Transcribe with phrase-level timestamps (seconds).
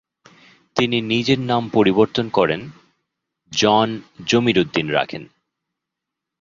[0.75, 2.61] তিনি নিজের নাম পরিবর্তন করেন
[3.51, 3.87] জন
[4.25, 5.23] জমিরুদ্দীন রাখেন।